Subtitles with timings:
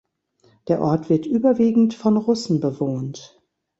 [0.67, 3.39] Der Ort wird überwiegend von Russen bewohnt.